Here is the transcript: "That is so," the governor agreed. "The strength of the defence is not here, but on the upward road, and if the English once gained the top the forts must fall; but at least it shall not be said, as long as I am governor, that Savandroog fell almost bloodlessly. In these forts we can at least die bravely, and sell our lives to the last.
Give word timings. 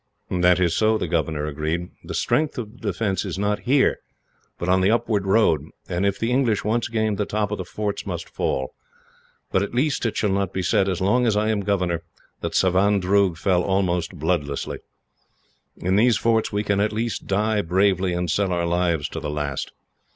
"That 0.31 0.59
is 0.59 0.75
so," 0.75 0.97
the 0.97 1.07
governor 1.07 1.45
agreed. 1.45 1.91
"The 2.03 2.15
strength 2.15 2.57
of 2.57 2.71
the 2.71 2.87
defence 2.91 3.23
is 3.23 3.37
not 3.37 3.59
here, 3.69 3.99
but 4.57 4.67
on 4.67 4.81
the 4.81 4.89
upward 4.89 5.27
road, 5.27 5.65
and 5.87 6.07
if 6.07 6.17
the 6.17 6.31
English 6.31 6.63
once 6.63 6.87
gained 6.87 7.19
the 7.19 7.25
top 7.27 7.55
the 7.55 7.63
forts 7.63 8.03
must 8.07 8.27
fall; 8.27 8.73
but 9.51 9.61
at 9.61 9.75
least 9.75 10.03
it 10.07 10.17
shall 10.17 10.31
not 10.31 10.53
be 10.53 10.63
said, 10.63 10.89
as 10.89 11.01
long 11.01 11.27
as 11.27 11.37
I 11.37 11.49
am 11.49 11.59
governor, 11.59 12.01
that 12.39 12.55
Savandroog 12.55 13.37
fell 13.37 13.61
almost 13.61 14.17
bloodlessly. 14.17 14.79
In 15.77 15.97
these 15.97 16.17
forts 16.17 16.51
we 16.51 16.63
can 16.63 16.79
at 16.79 16.91
least 16.91 17.27
die 17.27 17.61
bravely, 17.61 18.11
and 18.13 18.27
sell 18.27 18.51
our 18.51 18.65
lives 18.65 19.07
to 19.09 19.19
the 19.19 19.29
last. 19.29 19.71